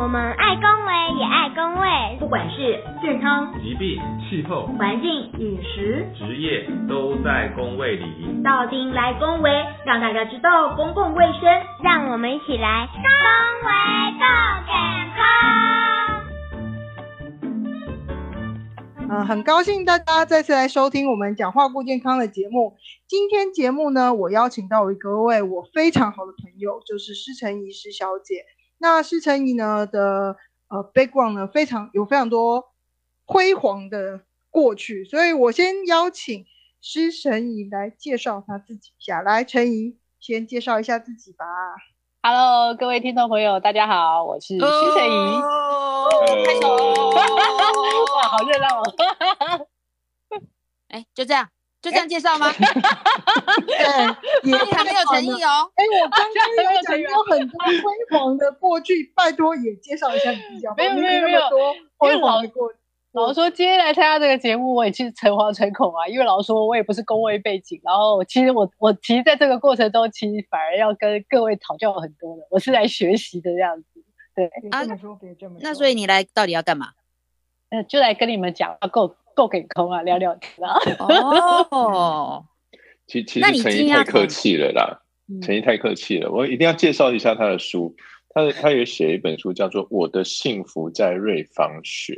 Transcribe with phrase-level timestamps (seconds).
[0.00, 4.00] 我们爱公卫也爱公卫，不管是健康、疾病、
[4.30, 8.40] 气候、环境、饮食、职业，都在公卫里。
[8.42, 9.50] 到丁来公卫，
[9.84, 11.42] 让大家知道公共卫生，
[11.84, 13.02] 让我们一起来公
[13.68, 13.70] 卫
[14.16, 14.24] 更
[14.64, 14.72] 健
[15.18, 15.20] 康。
[19.10, 22.78] 嗯，很高兴大家再次来收听我们讲话顾健康的节目。
[23.06, 28.46] 今天节目呢，我邀请到一个位我非常好的朋友，就是施成怡施小姐。
[28.82, 30.36] 那施成怡呢的
[30.68, 32.72] 呃 background 呢非常有非常多
[33.26, 36.46] 辉煌的过去，所以我先邀请
[36.80, 39.20] 施成怡来介绍他自己一下。
[39.20, 41.44] 来，陈怡先介绍一下自己吧。
[42.22, 45.40] Hello，各位听众朋友，大家好，我是施成怡。
[46.46, 46.74] 开手，
[48.16, 49.66] 哇，好热闹哦！
[50.88, 51.48] 哎，就这样。
[51.82, 52.52] 就这样介绍吗？
[52.52, 53.76] 对，
[54.50, 55.70] 也还没有诚意哦。
[55.74, 60.66] 哎，我刚 刚有讲有很多辉煌的过去，拜托也介绍一下自己。
[60.76, 61.40] 没有没有没有，
[61.96, 62.78] 辉煌的过去。
[63.12, 67.80] 老实说，今天来参加这个节目，我也其实诚惶诚恐啊，因为老实说，我也不是工位背景。
[67.82, 72.42] 然后，其实我我其实在这个过程中，其实反而要跟各位讨教很多的。
[72.50, 73.86] 我是来学习的这样子。
[74.34, 75.60] 对，啊，这么说别这么说。
[75.62, 76.90] 那所以你来到底要干嘛？
[77.70, 79.16] 呃，就来跟你们讲够。
[79.40, 80.76] 够给空啊，聊聊天啊。
[81.70, 82.44] 哦，
[83.08, 85.00] 其其实陈毅太客气了啦，
[85.40, 86.30] 陈毅太客气了。
[86.30, 87.96] 我一定要介绍一下他的书，
[88.28, 92.12] 他他也写一本书叫做《我的幸福在瑞芳学》。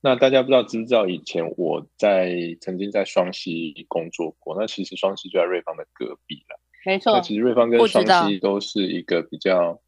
[0.00, 2.32] 那大家不知道知不知道，以前我在
[2.62, 4.56] 曾经在双溪工作过。
[4.58, 7.12] 那其实双溪就在瑞芳的隔壁了，没错。
[7.12, 9.78] 那其实瑞芳跟双溪都是一个比较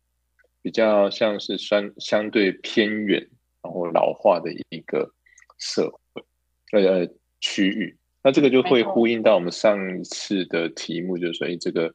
[0.60, 3.26] 比较像是相相对偏远，
[3.62, 5.10] 然后老化的一个
[5.58, 6.00] 社会。
[6.72, 7.08] 呃，
[7.40, 11.92] 区域，那这个就会呼应到我们上一次的题目，就是说，哎，这个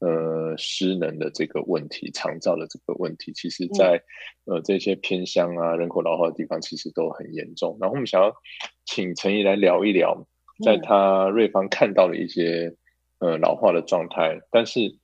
[0.00, 4.02] 呃失能的这个问题，肠照的这个问题，其实在
[4.44, 7.78] 呃这些偏乡啊、人口老化的地方，其实都很严重。
[7.80, 8.34] 然后我们想要
[8.84, 10.26] 请陈怡来聊一聊，
[10.62, 12.74] 在他瑞芳看到的一些
[13.20, 14.98] 呃老化的状态，但是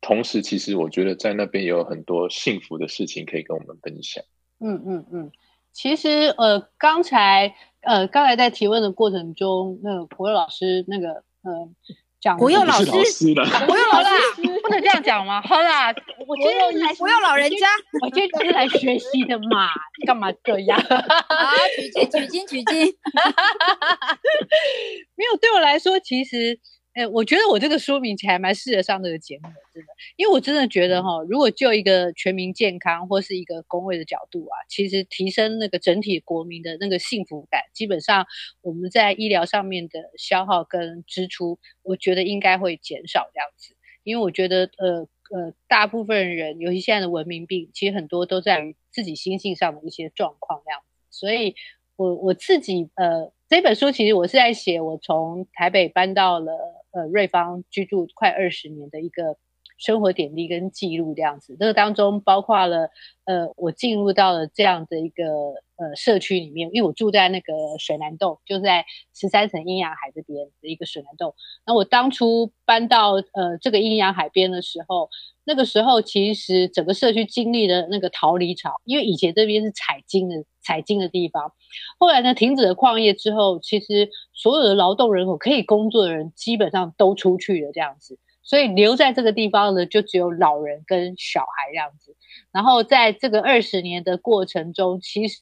[0.00, 4.22] 同时，其实我觉得在那边也有很多幸福的事情可以跟我们分享。
[4.60, 5.32] 嗯嗯嗯，
[5.72, 7.56] 其实呃刚才。
[7.84, 11.08] 呃，刚才在提问的过程中，那个国佑老师那个
[11.42, 11.68] 呃
[12.20, 12.96] 讲国佑老师，国
[13.76, 14.08] 佑老师
[14.62, 15.42] 不能这样讲吗？
[15.42, 15.92] 好啦，
[16.26, 17.66] 我今天来国佑老人家，
[18.02, 19.68] 我今天就是来学习的嘛，
[20.06, 20.78] 干嘛这样？
[20.82, 22.76] 啊，取经取经取经，
[25.16, 26.58] 没有对我来说，其实。
[26.94, 38.24] 哎，我觉得我这个说明其实还蛮适合上这个节目的，真的，因为我真的觉得哈，如果就一个全民健康或是一个公卫的角度啊，其实提升那个整体国民的那个幸福感，基本上
[38.62, 43.74] 我们在医疗上面的消耗跟支出，我觉得应该会减少这样子。
[44.04, 50.86] 因为我觉得，呃呃，大部分人，尤其现在的文明病，其实很多都在于自己心性上的一些状况这样子。
[51.10, 51.56] 所以，
[51.96, 56.52] 我我自己呃，这本书其实我是在写我从台北搬到了。
[56.90, 59.36] 呃，瑞芳居住快二十年的一个
[59.84, 62.88] 生活点滴跟记录这样子，这个当中包括了
[63.24, 65.24] 呃，我进入到了这样的一个
[65.76, 71.34] 呃社区里面，因为我住在那个水南洞，就在十三层阴阳海这边的一个水南洞。
[71.66, 75.10] 那我当初搬到呃这个阴阳海边的时候，
[75.44, 80.44] 那个时候其实整个社区经历了那个逃离潮，因为以前这边是采金的。
[80.66, 81.52] 采金的地方，
[81.98, 92.14] 后来呢，停止了矿业之后，其实所有的劳动人口可以工作的人基本上都出去了，这样子，所以留在这个地方呢，就只有老人跟小孩这样子。
[92.52, 95.40] 然后在这个二十年的过程中，其实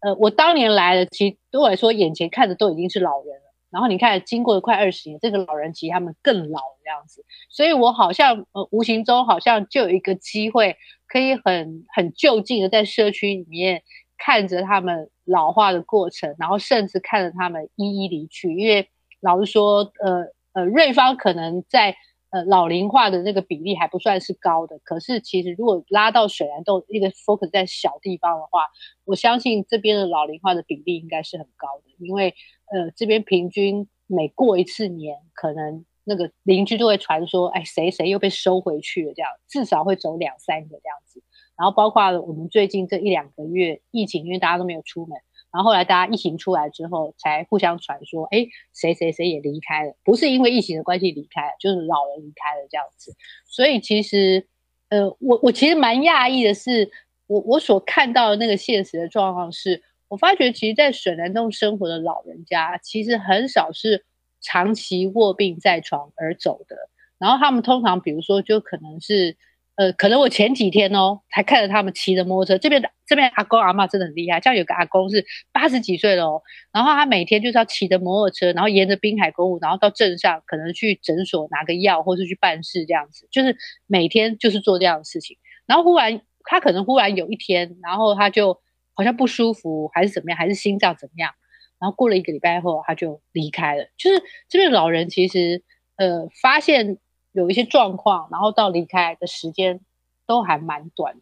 [0.00, 3.52] 呃，我当年来的，其实对我来说，眼前看的都已经是老人了。
[3.70, 13.82] 然后你看，经过了快二十年，这个老人其实他们更老这样子，所以我好像呃，无形中好像就有一个机会，可以很很就近的在社区里面。
[14.18, 18.54] 看着他们老化的过程，然后甚至看着他们一一离去。
[18.54, 18.88] 因为
[19.20, 21.94] 老实说，呃呃，瑞芳可能在
[22.36, 24.78] 呃老龄化的那个比例还不算是高的。
[24.84, 28.66] 可是其实如果拉到水南洞一个 focus 在小地方的话，
[29.04, 32.06] 我相信这边的老龄化的比例应该是很高的。
[32.06, 32.34] 因为
[32.72, 41.22] 呃这边平均每过一次年，可能那个邻居就会传说，哎谁谁又被收回去了，这样至少会走两三个这样子。
[41.56, 45.18] 然后包括我们最近这一两个月疫情，因为大家都没有出门，
[45.56, 53.14] 然后后来大家疫情出来之后，才互相传说，哎，谁谁谁也离开了，不是因为疫情的关系离开，就是老人离开了这样子。
[53.46, 54.46] 所以其实，
[54.90, 56.90] 呃，我我其实蛮讶异的是，
[57.26, 64.04] 我我所看到的那个现实的状况是，我发觉其实，在水南洞生活的老人家，其实很少是
[64.42, 66.76] 长期卧病在床而走的，
[67.16, 69.38] 然后他们通常，比如说，就可能是。
[69.76, 76.42] 呃，可能我前几天哦，才看着他们骑着摩托车，这边的这边阿公阿嬷真的很厉害，像有个阿公是八十几岁了哦，
[76.72, 83.54] 然后他每天就是要骑着摩托车，然后沿着滨海公路，然后到镇上，可能去诊所拿个药，或是去办事这样子，就是
[83.86, 85.36] 每天就是做这样的事情。
[85.66, 88.58] 然后忽然他可能忽然有一天，然后他就
[88.94, 91.32] 好像不舒服，还是怎么样，还是心脏怎么样，
[91.78, 93.84] 然后过了一个礼拜后，他就离开了。
[93.98, 95.62] 就是这边老人其实
[95.96, 96.96] 呃发现。
[97.36, 99.78] 有一些状况，然后到离开的时间
[100.26, 101.20] 都还蛮短的，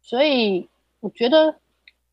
[0.00, 0.68] 所以
[1.00, 1.56] 我觉得，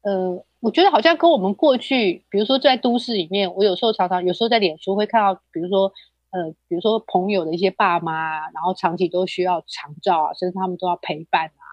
[0.01, 5.93] 呃，我觉得好像跟我们过去，比如说在都市里面，我有时候常常有时候在脸书会看到，比如说，
[6.31, 11.63] 呃，比如说朋友的一些爸妈，然后长期都需要长照啊，甚至他们都要陪伴啊，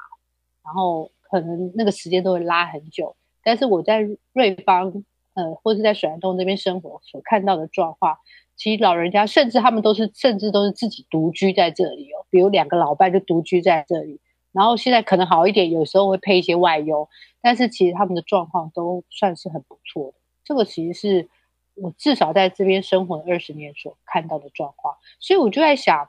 [0.62, 3.16] 然后可能那个时间都会拉很久。
[3.42, 4.92] 但是我在瑞芳，
[5.32, 8.18] 呃，或是在水南洞这边生活所看到的状况。
[8.56, 12.24] 其实老人家甚至他们都是，甚至都是自己独居在这里哦。
[12.30, 14.20] 比如两个老伴就独居在这里，
[14.52, 17.08] 然后现在可能好一点，有时候会配一些外佣，
[17.42, 20.14] 但是其实他们的状况都算是很不错的。
[20.44, 21.28] 这个其实是
[21.74, 26.08] 我至少在这边生活二十年所看到的状况，所以我就在想，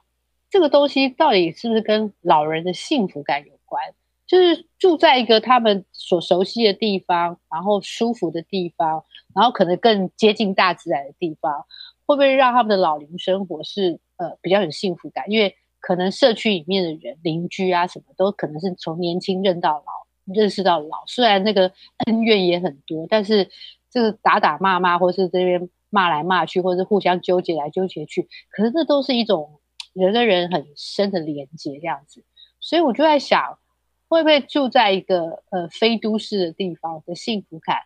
[0.49, 3.81] 这个东西到底是不是跟老人的幸福感有关？
[4.27, 9.03] 就是住在一个他们所熟悉的地方，然后舒服的地方，
[9.35, 11.65] 然后可能更接近大自然的地方。
[12.05, 15.25] 会不会让他们的老龄生活是呃比较有幸福感？
[15.29, 21.03] 因为可能社区里面的人邻居啊什么都可能是从年轻认到老，认识到老。
[21.07, 21.71] 虽然那个
[22.05, 23.49] 恩怨也很多，但是
[23.89, 29.59] 这个打打骂骂，或是这边骂来骂去，或是互相纠结来纠结去，可是这都是一种
[29.93, 32.23] 人跟人很深的连接这样子。
[32.59, 33.59] 所以我就在想，
[34.07, 37.77] 会不会住在一个呃非都市的地方的幸福感，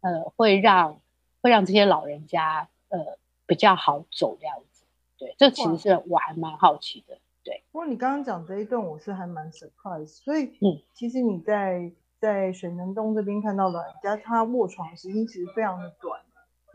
[0.00, 1.00] 呃会让
[1.42, 3.18] 会让这些老人家呃。
[3.46, 4.84] 比较好走这样子，
[5.18, 7.62] 对，这其实是我还蛮好奇的，对。
[7.70, 16.20] 不过你刚刚讲这一段，我是还蛮 surprise，所以，嗯，其实你在在水南东这边看到老人家，他卧床时间其实非常的短，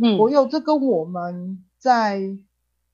[0.02, 2.22] 嗯，我有这跟我们在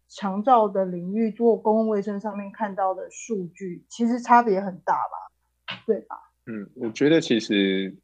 [0.07, 6.31] 长照的领域做公共卫生上面看到的数据，其实差别很大吧，对吧？
[6.47, 7.95] 嗯，我觉得其实，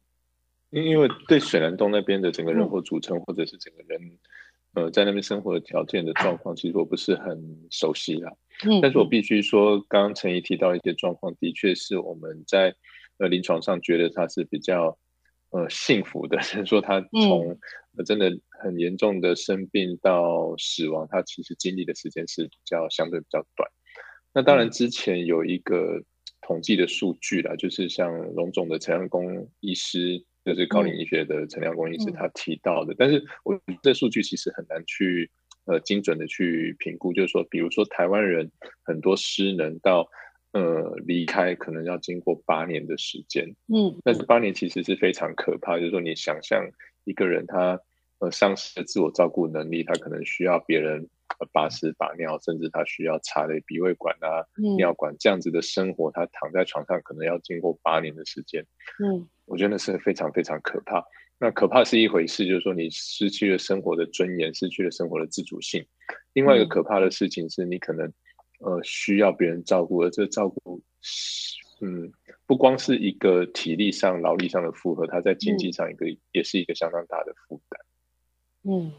[0.70, 4.18] 因因为对水南东那边的整个人口组成，或者是整个人。
[4.74, 8.32] 呃，在那边生活的条件的状况，其实我不是很熟悉啦。
[8.66, 12.74] 嗯，但是我必须说，刚刚陈怡提到一些状况，的确是我们在
[13.18, 14.98] 呃临床上觉得他是比较
[15.50, 16.36] 呃幸福的。
[16.38, 17.56] 就是说，他从
[18.04, 18.32] 真的
[18.62, 23.70] 很严重的生病到死亡，他其实经历的时间是比较相对比较短。
[24.32, 26.02] 那当然，之前有一个
[26.40, 30.24] 统计的数据啦，就是像龙总的陈阳公医师。
[30.44, 35.30] 就是高龄医学的陈良公医师他提到的，但是我这数据其实很难去
[35.64, 38.50] 呃精准的去评估，就是说，比如说台湾人
[38.82, 40.08] 很多失能到
[40.52, 46.68] 呃离开，可能要经过八年的时间，嗯，但是八年其实是非常可怕，就是说你想象
[47.04, 47.80] 一个人他
[48.18, 51.08] 呃丧失了自我照顾能力，他可能需要别人
[51.52, 54.46] 把屎把尿，甚至他需要插的鼻胃管啊、
[54.76, 58.64] 尿管这样子的生活，他躺在床上可能要经过八年的时间，
[59.04, 59.28] 嗯。
[59.46, 61.04] 我觉得那是非常非常可怕。
[61.38, 65.84] 那可怕是一回事，就是说你失去了生活的尊严，失去了生活的自主性。
[66.32, 68.10] 另外一个可怕的事情是你可能
[68.60, 70.80] 呃需要别人照顾，而这个照顾，
[71.82, 72.10] 嗯，
[72.46, 77.80] 不光是一个体力上、劳力上的负荷，它在经济上一个也是一个相当大的负担。
[78.62, 78.92] 嗯，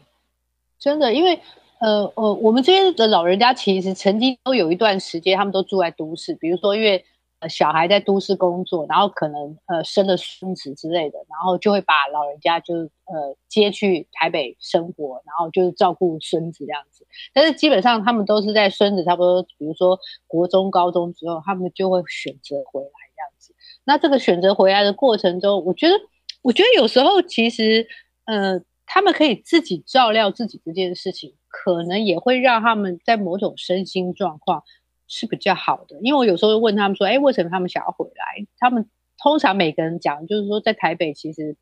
[0.78, 1.40] 真的，因为
[1.80, 7.04] 呃呃，我们这边的老人家其实曾经都有一段时间，他们都住在都市，比如说因为。
[7.50, 17.06] 小孩在都市工作，然后可能呃生了孙子之类的，然后就会把老人家就呃接去台北生活，然后就是照顾孙子这样子。
[17.34, 23.54] 但是基本上他们都是在孙子差不多，比如说国中、高中之后，他们就会选择回来这样子。
[23.84, 25.94] 那这个选择回来的过程中，我觉得，
[26.40, 27.86] 我觉得有时候其实
[28.24, 34.62] 呃他们可以自己照料自己这件事情，可能也会让他们在某种身心状况。
[35.08, 38.90] 是比较好的，因为我有时候问他们说：“哎，为什么他们想要回来？”他们
[39.22, 41.56] 通常每个人讲，就是说在台北其实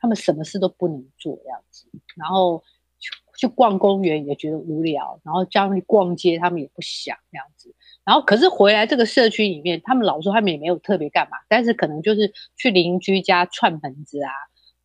[0.00, 2.64] 他们什么事都不能做这样子，然后
[2.98, 7.72] 去去逛公园也觉得无聊，然后叫他们逛街他们也不想这样子。
[8.04, 14.32] 然后可是回来这个社区里面，他们老说他们也没有特别干嘛，但是可能就是去邻居家串门子啊，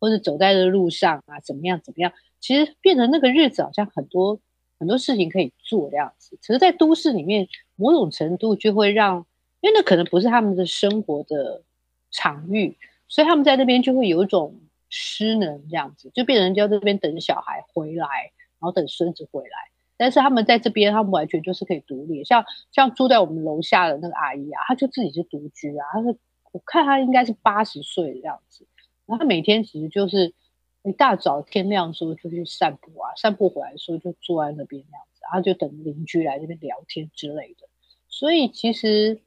[0.04, 4.38] 或者走在的路上啊，怎么样怎么样，其实变成那个日子好像很多。
[4.76, 9.24] 很多事情可以做这样子，其实，在都市里面，某种程度就会让，
[9.60, 11.62] 因为那可能不是他们的生活的
[12.10, 12.76] 场域，
[13.08, 18.06] 所以他们在那边就会有一种失能这样子，就变成要这边等小孩回来，
[18.58, 19.70] 然后等孙子回来。
[19.96, 22.24] 但是他们在这边，他们完全就是可以独立。
[22.24, 26.18] 像像住在我们楼下的那个阿姨啊，她就自己是独居啊，她是
[26.50, 28.66] 我看她应该是八十岁的样子，
[29.06, 30.32] 然后他每天其实就是
[30.82, 37.66] 一大早天亮的时候就去散步啊，散步回来的时候就坐在那边那样子，然后就等邻居来这边聊天之类的。
[38.08, 39.20] 所以其实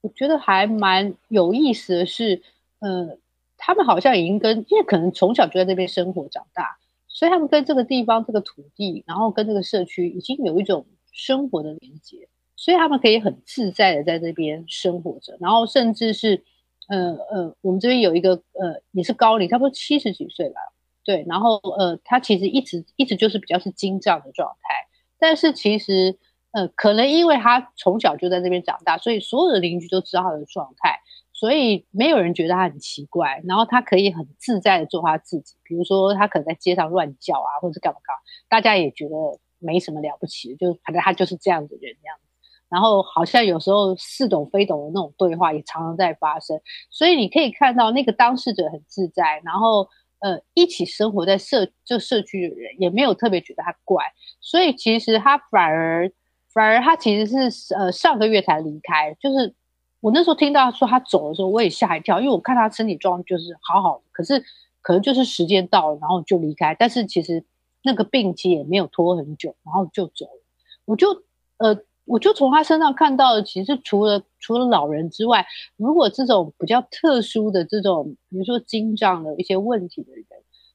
[0.00, 2.42] 我觉得还蛮有意思的是，
[2.78, 3.18] 呃，
[3.56, 6.78] 他们好像已经跟，因为可能从小就在这边生活长大，
[7.08, 16.44] 所以他们跟这个地方、这个土地，然后跟这个社区已经有一种生活的连接，所以他们可以很自在的在这边生活着，然后甚至是，
[16.88, 20.60] 呃呃，我们这边有一个呃也是高龄，差不多七十几岁吧，
[21.04, 26.18] 对，然后呃他其实一直一直就是比较是精障的状态，但是其实。
[26.50, 30.98] 呃，可能因为他从小就在这边长大，所以所有的邻居都知道他的状态，
[31.34, 33.42] 所以没有人觉得他很奇怪。
[33.44, 39.14] 然后他可以很自在的做他自己，比如说他可能在街上乱叫啊，或者是干嘛干嘛，大家也觉得
[39.58, 42.27] 没什么了不起的，就反正他就是这样的人样子。
[42.68, 46.60] 然后好像有时候似懂非懂的那种对话也常常在发生，
[46.90, 49.88] 所以你可以看到那个当事者很自在，然后
[50.20, 54.04] 呃一起生活在社就社区的人也没有特别觉得他怪，
[54.40, 56.12] 所以其实他反而。
[56.50, 59.54] 反而他其实是呃上个月才离开，就是
[60.00, 64.42] 我那时候听到说他走的时候，我也吓一跳，因为我看他身体状况就是好好的，可是
[64.80, 66.74] 可能就是时间到了，然后就离开。
[66.74, 67.44] 但是其实
[67.82, 70.42] 那个病期也没有拖很久，然后就走了。
[70.86, 71.22] 我就
[71.58, 75.46] 呃我就从他身上看到，其实除了除了老人之外，
[75.76, 80.24] 如果这种比较特殊的这种，比如说经障的一些问题的人，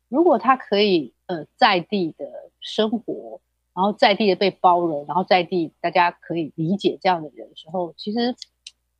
[0.08, 2.26] 如果他可以呃在地的
[2.62, 3.42] 生活。
[3.76, 8.36] 然后在地的被包容，然后在地大家可以理解这样的人的时候，其实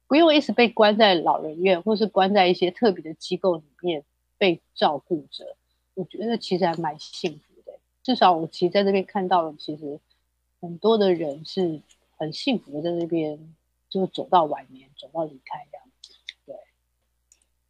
[0.08, 4.04] 不用一直被关在老人院，或是关在一些特别的机构里面
[4.40, 5.56] 被照顾着。
[5.94, 7.78] 我觉得其实还蛮幸福的。
[8.02, 10.00] 至少我其实在这边看到了，其实
[10.60, 11.80] 很多的人是
[12.18, 13.54] 很幸福的，在这边
[13.90, 16.14] 就是走到晚年，走到离开这样子。
[16.46, 16.56] 对，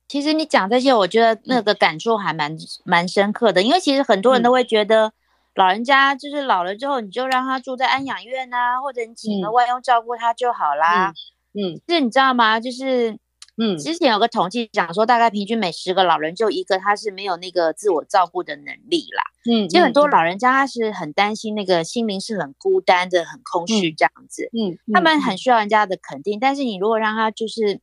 [0.07, 5.13] 其实你讲这些，我觉得那个感触还蛮蛮深刻的，因为其实很多人都会觉得。
[5.55, 11.13] 老人家就是老了之后，你就让他住在安养院啊，或者你请个外佣照顾他就好啦。
[11.53, 12.59] 嗯，是你知道吗？
[12.59, 13.19] 就是，
[13.57, 19.23] 嗯，之前有个统计讲说，大概平均每十个老人就一个他是没有那个自我照顾的能力啦。
[19.51, 24.49] 嗯，其实很多老人家他是很担心那个心灵是很孤单的、很空虚这样子。
[24.53, 27.79] 嗯，他们很需要人家的肯定，但是你如果让他就是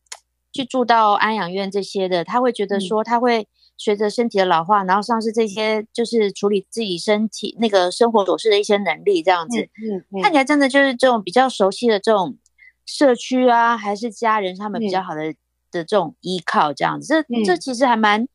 [0.51, 3.47] 去住到安养院这些的，他会觉得说他会。
[3.77, 12.37] 随着身体的老化，然后丧失这些就是处理自己身体那个生活琐事的一些能力，这样子，嗯，看起来真的就是这种比较熟悉的这种
[12.85, 15.33] 社区啊，还是家人他们比较好的
[15.71, 18.27] 的这种依靠，这样子，这这其实还蛮，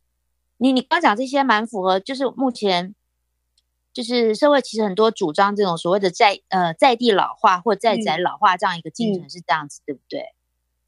[0.57, 2.95] 你你刚讲这些蛮符合，就是目前
[3.93, 10.33] 就是社会其实很多主张这种所谓的在呃在地老化或在宅老化这样一个进程是这样子，对不对？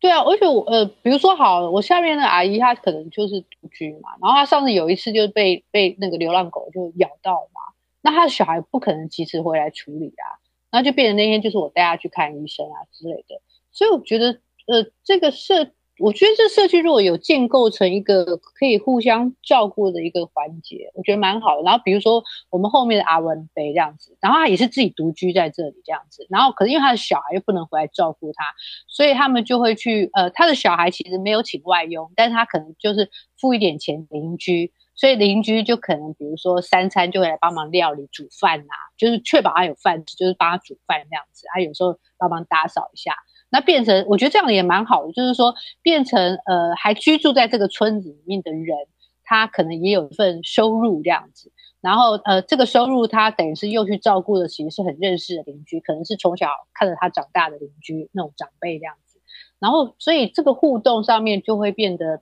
[0.01, 7.61] 对啊，而且我呃，比如说好，我下面的阿姨她可能就是独居嘛，然后她上次有一次就被被那个流浪狗就咬到嘛，
[8.01, 10.39] 那她的小孩不可能及时回来处理啊，
[10.71, 13.41] 然后就变成那天就是我带她去看医生啊之类的，
[13.73, 15.71] 所以我觉得呃，这个社。
[15.99, 21.63] 我觉得这社区如果有建构成一个可以互相照顾的一个环节，我觉得蛮好的。
[21.63, 28.45] 然后比如说我们后面的阿文杯这样子，然后他也是自己独居在这里这样子，然后可是因为他的小孩又不能回来照顾他，
[28.87, 43.15] 所以他们就会去呃，他的小孩其实没有请外佣，但是他可能就是付一点钱邻居，所以邻居就可能比如说三餐就会来帮忙料理煮饭呐，就是确保他有饭吃，就是帮他煮饭这样子，他有时候帮忙打扫一下。
[43.51, 48.77] 那变成，我觉得这样也蛮好的，就是说变成呃，还居住在这个村子里面的人，
[49.25, 51.51] 他可能也有一份收入这样子。
[51.81, 59.21] 然后呃，这个收入他等于是又去照顾的，其实是很认识的邻居，可能是从小看着他长大的邻居那种长辈这样子。
[59.61, 62.21] 然后所以这个互动上面就会变得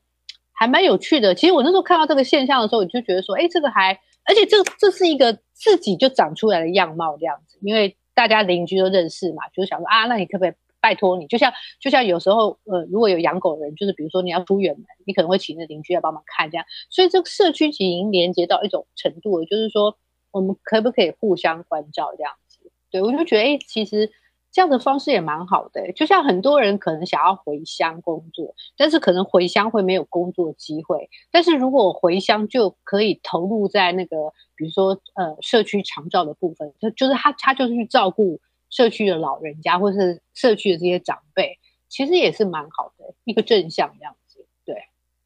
[0.53, 1.35] 还蛮有趣的。
[1.35, 10.53] 其实我那时候看到这个现象的时候，我就觉得说，哎，这个还，而且这这是一个自己就长出来的样貌这样子，因为大家邻居都认识嘛，就是想说啊，那你可不可以？
[10.87, 16.65] 拜托你，就像就像有时候，呃，如果有养狗人，就是比如说你要出远门，你可能会请那邻居来帮忙看，这样。
[16.91, 19.97] 所以这个社区已经连接到一种程度了，就是说
[20.31, 22.71] 我们可不可以互相关照这样子？
[22.93, 24.13] 对我就觉得，哎，其实
[24.53, 25.91] 这样的方式也蛮好的。
[25.93, 31.11] 就像很多人可能想要回乡工作，但是可能回乡会没有工作机会。
[31.33, 38.41] 但是如果回乡就可以投入在那个，比如说呃社区长照的部分，就就是他他就是去照顾。
[38.71, 41.59] 社区的老人家，或是社区的这些长辈，
[41.89, 44.47] 其实也是蛮好的一个正向这样子。
[44.65, 44.77] 对，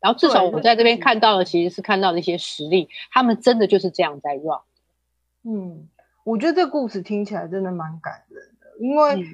[0.01, 4.61] 然后至少我在这边看到的，其实是看到的一些实例，他们真的就是这样在 run。
[5.43, 5.89] 嗯，
[6.25, 9.25] 我觉得这故事听起来真的蛮感人的，因为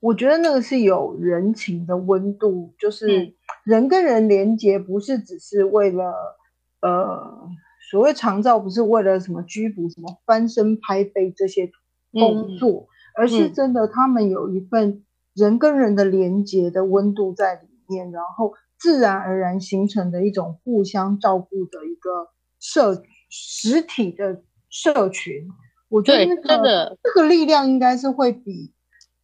[0.00, 3.34] 我觉得那个是有人情的温度，就是
[3.64, 6.38] 人跟人连接，不是只是为了
[6.80, 7.50] 呃
[7.90, 11.72] 所谓长照，不是为了什么拘捕、什么翻身拍背这些
[12.12, 12.86] 工作，
[13.18, 22.28] 而是真的他们有一份人跟人的连接的温度在里面，然后自然而然形成的一种互相照顾的一个
[22.60, 25.48] 社实体的社群。
[25.88, 28.72] 我觉得那个这个力量应该是会比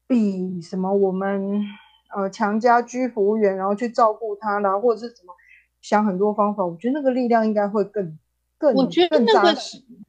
[0.08, 1.62] 比什么我们
[2.16, 5.34] 呃强加居服务员，然后去照顾他啦，或者是什么
[5.80, 6.66] 想很多方法。
[6.66, 8.18] 我觉得那个力量应该会更
[8.58, 9.56] 更我觉得那个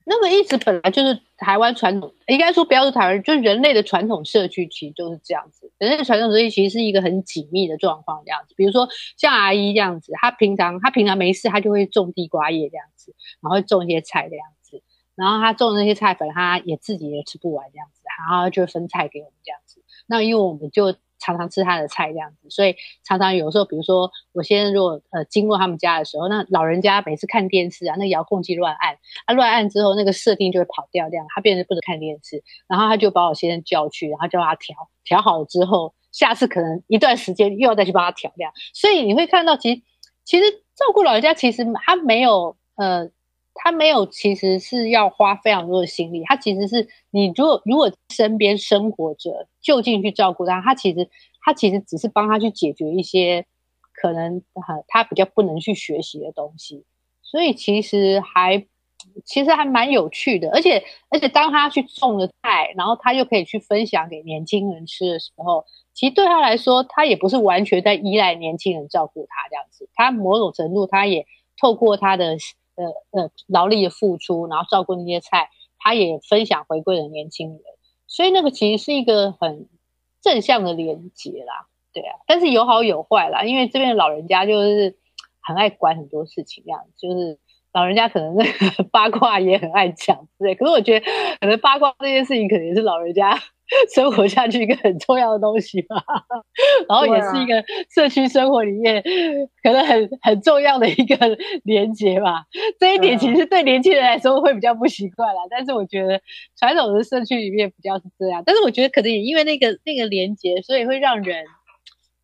[0.05, 5.71] 那个一直本来就是台湾传统，应该说不要说台湾，就是人类的传统社区其实就是这样子。
[5.79, 8.53] 人类的传统社区其实是一个很紧密的状况，这样子。
[8.55, 8.87] 比如说
[9.17, 14.83] 像阿姨这样子，她平常她平常没事，她就会种地瓜叶这样子，然后种一些菜这样子。
[15.15, 19.81] 然后她种的那些菜粉，她也自己也吃不完这样子，然后就分菜给我们这样子。
[20.07, 20.93] 那因为我们就
[21.25, 32.43] 常常吃他的菜这样子，所以常常有时候，比如说我先如果呃经过他们家的时候，那老人家每次看电视啊，那遥控器乱按，他乱按之后，那个设定就会跑掉，这样他变成不能看电视。
[32.67, 38.51] 然后他就把我先生叫去，然后叫他调调好了之后，下次可能一段时间又要再去帮他调这样。
[38.73, 39.81] 所以你会看到，其实
[40.23, 43.09] 其实照顾老人家，其实他没有呃。
[43.57, 46.23] 他没有，其实是要花非常多的心力。
[46.25, 51.09] 他其实是你如果如果身边生活着，就近去照顾他，他其实
[51.41, 53.45] 他其实只是帮他去解决一些
[53.93, 54.43] 可能
[54.87, 56.83] 他比较不能去学习的东西。
[57.23, 58.65] 所以其实还
[59.23, 60.51] 其实还蛮有趣的。
[60.51, 69.89] 而且而且当他去种了菜，然后他又可以去分享给年轻人吃的时候，其实对他来说，他也不是完全在依赖年轻人照顾他这样子。
[69.95, 71.25] 他某种程度，他也
[71.57, 72.35] 透过他的。
[72.75, 77.59] 呃呃，劳力的付出，然后照顾那些菜，他也分享回归的年轻人，
[78.07, 79.67] 所以那个其实是一个很
[80.21, 84.97] 正向的连接啦，对啊，但是有好有坏啦，因为这边的老人家就是
[85.41, 87.39] 很爱管很多事情，这样就是
[87.73, 91.05] 老人家可能那个 八卦也很爱讲，对，可是我觉得
[91.39, 93.37] 可能八卦这件事情，可能也是老人家。
[93.93, 95.95] 生活下去一个很重要的东西吧，
[96.87, 99.03] 然后也是一个社区生活里面
[99.63, 101.15] 可能很很重要的一个
[101.63, 102.43] 连接吧。
[102.79, 106.21] 这一点其实对年轻人来说会比较不习惯啦，但是我觉得
[106.59, 108.43] 传统的社区里面比较是这样。
[108.45, 111.43] 但是我觉得可能也因为那个那个连接，所以会让人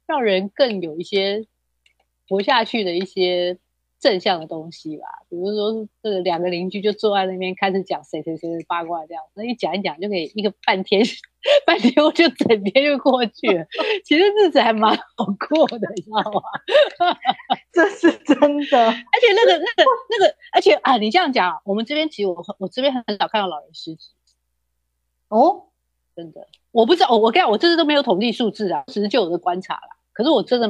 [0.06, 1.45] 让人更有一些
[2.30, 3.58] 活下去的一些。
[4.01, 11.05] 正向的东西吧，比如说这个两个邻居就坐在那边开始讲谁谁谁的八卦，这样那一讲一讲就可以一个半天，
[11.67, 13.63] 半天我就整天就过去了。
[14.03, 16.41] 其实日子还蛮好过的，你知道吗？
[17.71, 18.87] 这是真的。
[18.87, 24.09] 而且那个那个那个，而且啊，你这样讲，我们这边其实我我这边很少看到老人失职。
[25.27, 25.67] 哦，
[26.15, 29.89] 真的，我不知道，我我跟你讲，我这次都没有统计数字啊，只是就我的观察啦。
[30.11, 30.67] 可是我真的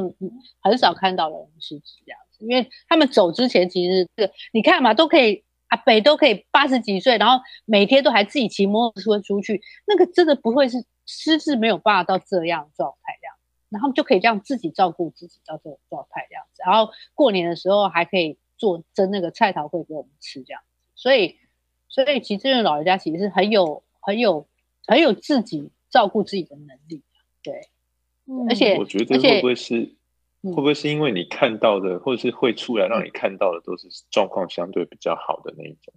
[0.62, 2.20] 很少看到老人失职这样。
[2.42, 13.36] 因为他们走之前，其实这个你看嘛，都可以阿北都可以八十几岁，然后每天都还自己骑摩托车出去，那个真的不会是失智没有办法到这样状态这样，
[13.70, 20.62] 然后就可以这样自己照顾自己到这种状态这样子，然后过年的时候还可以做蒸那个菜桃会给我们吃这样，
[20.96, 21.38] 所以
[21.88, 24.48] 所以其实这个老人家其实是很有很有
[24.86, 27.02] 很有自己照顾自己的能力，
[27.42, 27.70] 对，
[28.50, 29.96] 而且我觉得会不会是？
[30.44, 35.94] 会不会是因为你看到的，或者是会出来让你看到的，都是状况相对比较好的那一种？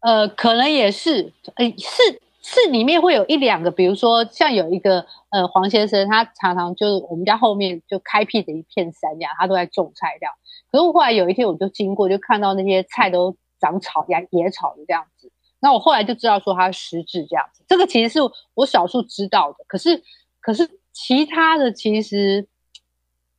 [0.00, 10.32] 呃，可能也是，诶，是是里面会有一两个，比如说像有一个呃黄先生，他常常就是我们家后面就开辟的一片山这样，他都在种菜这样。
[10.70, 15.30] 可是后来有一天我就经过，就看到那些菜都长草野野草的这样子。
[15.60, 18.18] 那我后来就知道说他失智这样子，这个其实是
[18.54, 19.58] 我少数知道的。
[19.68, 20.02] 可是
[20.40, 22.48] 可是其他的其实。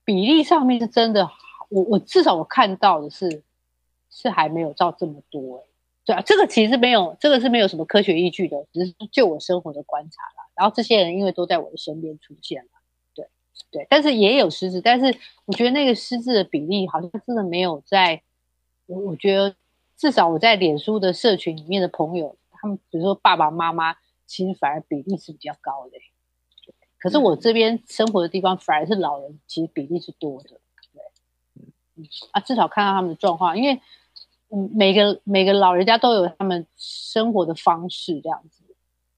[0.06, 1.30] 比例上面是真的，
[1.70, 3.44] 我我至少我看到的是，
[4.10, 5.64] 是还没有到这么多，
[6.06, 10.50] 对啊，这个其实没有，这个是没有什么科学依据的，只是就我生活的观察啦。
[10.56, 12.70] 然后这些人因为都在我的身边出现了，
[13.16, 13.28] 对
[13.72, 18.22] 对，但是也有失智，但是我觉得那个失智的比例好像真的没有在，
[18.86, 19.56] 我我觉得
[19.98, 23.96] 至少我在脸书的社群里面的朋友，他们比如说爸爸妈妈，
[24.28, 25.98] 其实反而比例是比较高的。
[27.04, 30.52] 可是我这边生活的地方反而是老人，其实比例是多的，
[30.94, 31.04] 对，
[31.98, 33.82] 嗯啊，至少看到他们的状况，因为
[34.48, 38.64] 嗯，每个每个老人家都有他们生活的方式这样子，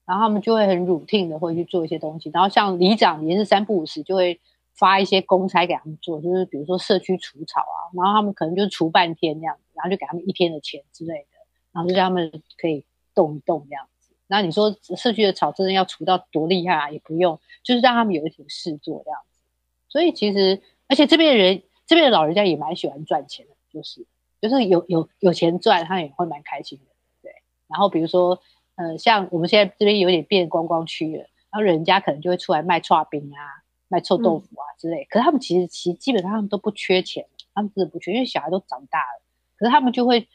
[0.04, 4.40] 然后他们就会很 routine 的会去做一些东西，然后像里长也是三不五时就会
[4.74, 11.38] 发一些公差给他们做，就是比如说社区除草啊，然后他们可能就除半天这样子，然后就给他们一天的钱之类的，
[11.70, 13.95] 然后就让他们可以动一动这样子，
[14.28, 16.90] 那你说社区的草真的要除到多厉害啊？
[16.90, 19.40] 也不用，就是让他们有一点事做这样子。
[19.88, 24.04] 所以其实，而且这边的人，这边的老人家也蛮喜欢赚钱的，就是
[24.40, 26.84] 就是有有有钱赚，他也会蛮开心的。
[27.22, 27.30] 对，
[27.68, 28.40] 然后比如说，
[28.74, 35.04] 呃，像我们现在这边有点变观光区了，然后人家可能就会出来卖串冰啊、卖臭豆腐啊之类。
[35.04, 39.22] 可是他们其实其实基本上他们都不缺钱，他们真的不缺，因为小孩都长大了。
[39.56, 40.26] 可是他们就会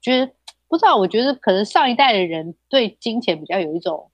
[0.00, 0.32] 觉得。
[0.68, 4.10] 不知道，我觉得可能上一代的人对金钱比较有一种、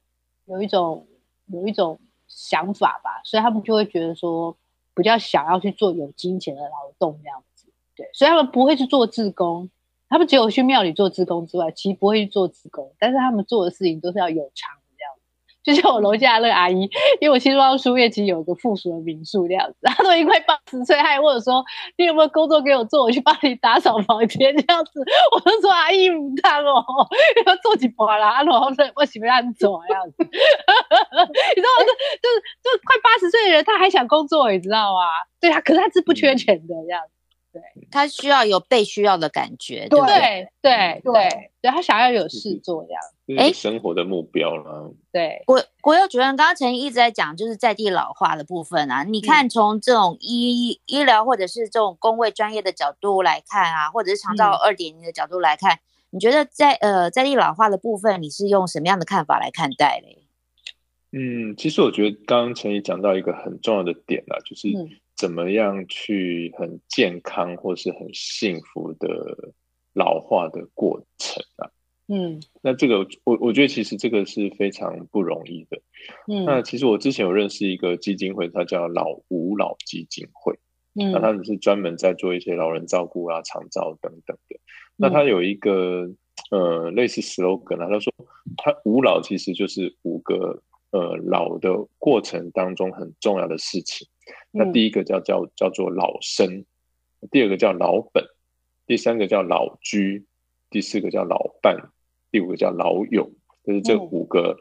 [0.47, 1.07] 有一种、
[1.47, 4.57] 有一种想法吧，所以他们就会觉得说
[4.95, 7.69] 比较想要去做有金钱的劳动这样子。
[7.97, 9.71] 对，所以他们不会去做自工，
[10.09, 14.82] 他们只有去庙里做自工之外，其实不会去做自工，但是他们做的事情都是要有偿。
[15.65, 16.83] 就像我楼下那个阿姨，
[17.21, 21.65] 因为我新庄书院其实有个附属的民宿这样子，她都已经快八十岁，她还问我说
[21.97, 23.05] ：“你有没有工作给我做？
[23.05, 25.01] 我去帮你打扫房间这样子。”
[25.33, 26.85] 我就说：“阿姨唔当哦，
[27.47, 30.17] 要做几把啦，然后说我喜欢让做这样子。
[30.27, 35.01] ”你知道，就就是就快八十岁的人，他还想工作，你知道吗？
[35.41, 37.22] 对啊，可是他是不缺钱的这样子。
[37.53, 37.61] 对
[37.91, 43.03] 他需要有被需要的感觉，对对对对对，他想要有事做这样，
[43.39, 44.91] 哎，生活的目标了。
[45.13, 49.05] 对，国国有主任刚刚陈一直在讲，就是在地老化的部分啊。
[49.05, 60.23] 你看，从这种医医疗或者是这种工位专业的角度来看啊，或者是长照二点零的角度来看，你觉得在呃在地老化的部分，你是用什么样的看法来看待嘞？
[61.13, 64.69] 嗯，其实我觉得刚刚陈怡讲到一个很重要的点啊，就是。
[65.23, 69.55] 怎么样去很健康或是很幸福的
[69.93, 71.71] 老化的过程啊？
[72.09, 75.81] 嗯，那这个我我觉得其实这个是非常不容易的。
[76.27, 80.59] 嗯，那其实我之前有认识一个基金会，它叫老吾老基金会。
[80.95, 84.59] 嗯，那他们是专门在做一些老人照顾啊、长照等等的。
[84.97, 86.11] 那他有一个
[86.51, 88.13] 呃类似 slogan 啊，他说
[88.57, 94.09] 他五老其实就是五个呃老的过程当中很重要的事情。
[94.51, 96.65] 那第一个叫叫叫做老生，
[97.31, 98.25] 第二个叫老本，
[98.87, 100.27] 第三个叫老居，
[100.71, 101.91] 第四个叫老伴，
[102.31, 103.33] 第五个叫老友，
[103.65, 104.59] 就是这五个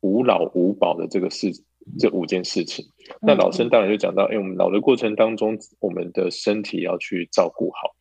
[0.00, 1.52] 无老无宝的这个事，
[1.98, 2.86] 这五件事情。
[3.22, 7.94] 那老生当然就讲到，哎，我们老的过程当中，我们的身体要去照顾好，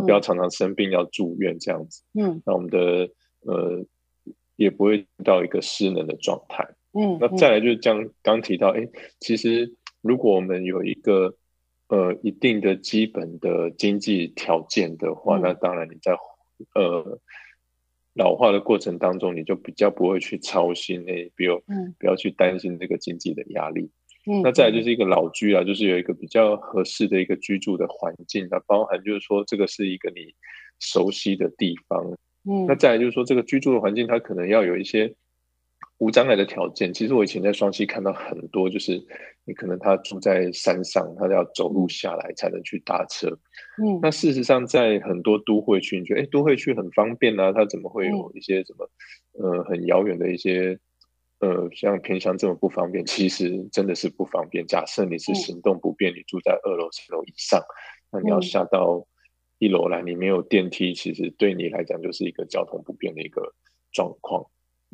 [0.00, 2.02] 不要常常生病要住院这样子。
[2.12, 3.08] 嗯，那我们的
[3.40, 3.84] 呃
[4.56, 6.68] 也不会到一个失能的状态。
[6.92, 9.74] 嗯，那再来就是将刚提到，哎，其实。
[10.02, 11.36] 如果我们有一个
[11.88, 16.12] 呃一定的基本的经济条件的话，那当然你在
[16.74, 17.20] 呃
[18.12, 21.62] 老化的过程当中，你就比较不会去操心诶，比如
[21.98, 23.90] 不要去担心这个经济的压力。
[24.26, 30.34] 嗯，那再来就是一个老居啊，就是有一个比较合适的一个居住的环境，那包含就是说这个是一个你
[30.80, 32.18] 熟悉的地方。
[32.44, 35.14] 嗯，那再来就是说这个居住的环境，它可能要有一些。
[36.02, 39.00] 无障碍的条件，其实我以前在双溪看到很多，就是
[39.44, 43.28] 你可能他住在山上，他要走路下来才能去搭车。
[43.80, 48.90] 嗯，那事实上在很多都会区，你觉得哎，都会区很方便啊，他怎么会有一些什么
[49.38, 50.76] 呃很遥远的一些
[51.38, 53.06] 呃像偏乡这么不方便？
[53.06, 54.66] 其实真的是不方便。
[54.66, 57.62] 假设你是行动不便，你住在二楼、三楼以上，
[58.10, 59.06] 那你要下到
[59.60, 63.54] 一楼来，你没有电梯，其实对你来讲就是一个交通不便的一个
[63.92, 64.44] 状况。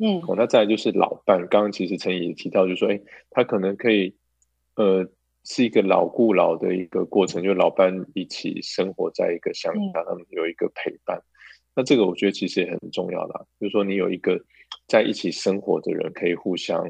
[0.01, 4.15] 嗯，哦，那再来就是老伴，刚刚其实陈也提到，就是说，哎，他可能可以，
[4.75, 5.05] 呃，
[5.43, 11.21] 是一个老固老的一个过程，就老伴一起生活在一个乡下，他们有一个陪伴，
[11.75, 14.39] 那这个我觉得其实也很重要啦，就是说你有一个
[14.87, 16.87] 在一起生活的人可以互相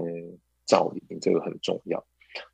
[0.65, 2.05] 照应，这个很重要。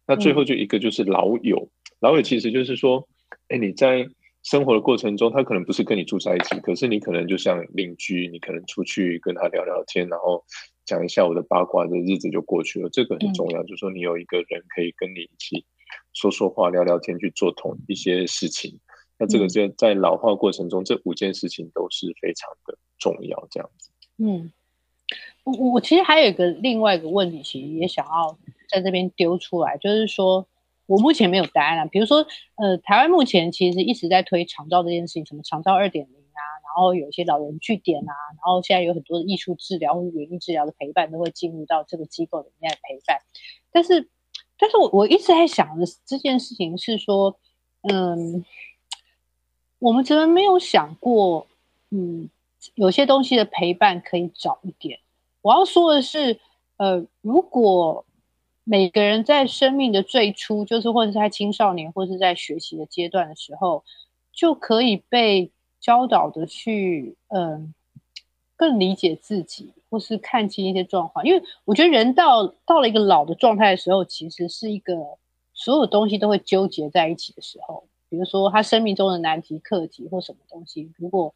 [0.07, 3.07] 那最后就一个就是老友，老友其实就是说，
[3.49, 4.07] 哎，你在。
[4.45, 10.45] 生活的过程中，他可能不是跟你住在一起，可是你可能就像邻居，你可能出去跟他聊聊天，然后
[10.85, 12.87] 讲一下我的八卦，这日子就过去了。
[12.91, 15.65] 这个很重要，就是说你有一个人可以跟你一起
[16.13, 18.79] 说说话、聊聊天，去做同一些事情。
[19.17, 23.47] 那这个就在老化过程中，这五件事情都是非常的重要。
[23.49, 24.51] 这样子，嗯，
[25.43, 28.37] 我我其实还有一个另外一个问题，其实也想要
[28.69, 30.47] 在这边丢出来，就是说。
[30.87, 31.85] 我目前没有答案啊。
[31.85, 43.19] 比如说，呃，台湾目前其实一直在推长照这件事情，什么长照二点零啊，然后有一些老人据点啊，然后现在有很多的艺术治疗或园艺治疗的陪伴都会进入到这个机构里面来陪伴。
[43.71, 44.09] 但是，
[44.57, 47.37] 但是我我一直在想的这件事情是说，
[47.81, 48.45] 嗯，
[49.79, 51.47] 我们怎么没有想过，
[51.91, 52.29] 嗯，
[52.75, 54.99] 有些东西的陪伴可以早一点。
[55.41, 56.39] 我要说的是，
[56.77, 58.05] 呃，如果
[58.67, 63.83] 每个人在生命的最初，就是或者在青少年，或是在学习的阶段的时候，
[64.33, 67.75] 就可以被教导的去，嗯，
[68.57, 71.23] 更理解自己，或是看清一些状况。
[71.23, 74.95] 因为我觉得人到到了一个老的状态的时候，其实是一个
[75.53, 77.87] 所有东西都会纠结在一起的时候。
[78.09, 81.35] 比如说他生命中的难题、课题或什么东西，如果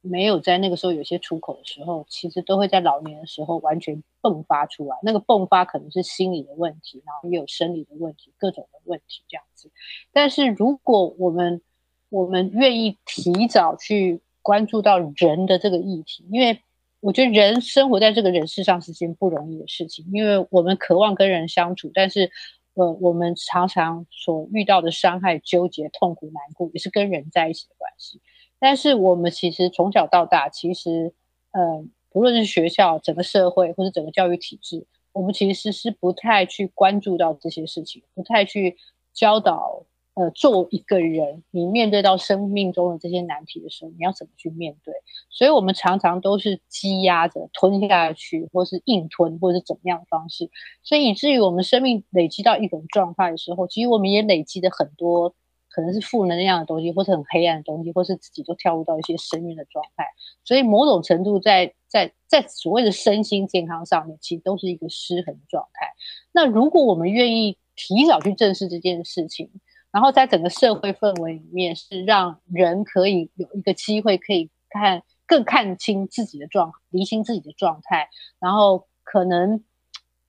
[0.00, 4.96] 没有在那个时候有些出口的时候，其实都会在老年的时候完全迸发出来。
[5.02, 9.70] 那个迸发可能是心理的问题，然后也有生理的问题，各种的问题这样子。
[10.12, 11.60] 但是如果我们
[12.08, 16.62] 我们愿意提早去关注到人的这个议题，因为
[17.00, 22.30] 我觉得人生活在这个人世上是件不容易的事情，因为我们渴望跟人相处，但是
[22.74, 28.20] 呃，我们常常所遇到的伤害、纠结、痛苦、难过，也是跟人在一起的关系。
[28.60, 31.12] 但是我们其实从小到大，其实，
[31.52, 38.76] 呃，不论是学校、整个社会或者整个教育体制，我们其实是不太去关注到这些事情，不太去
[39.14, 44.92] 教导，呃，做一个人，你面对到生命中的这些难题的时候，你要怎么去面对？
[45.30, 50.50] 所以我们常常都是积压着吞下去，或是硬吞，或者是怎么样的方式，
[50.82, 55.34] 所以以至于我们生命累积到一种状态的时候，其实我们也累积了很多。
[55.78, 60.04] 可能是负能量的东西，或是很黑暗的东西，或是自己都跳入到一些深渊的状态，
[60.42, 65.86] 所以某种程度在在在所谓的身心健康上面，其实都是一个失衡状态。
[66.32, 69.48] 那如果我们愿意提早去正视这件事情，
[69.92, 78.08] 然后在整个社会氛围里面，是让人可以有一个机会可以看更看清自己的状，厘清自己的状态，
[78.40, 79.62] 然后可能